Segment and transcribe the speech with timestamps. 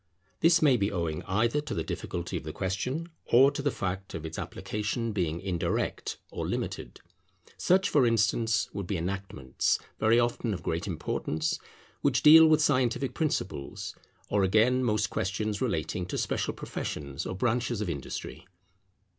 [0.39, 4.15] This may be owing either to the difficulty of the question or to the fact
[4.15, 6.99] of its application being indirect or limited.
[7.55, 11.59] Such, for instance, would be enactments, very often of great importance,
[12.01, 13.93] which deal with scientific principles;
[14.27, 18.47] or again most questions relating to special professions or branches of industry.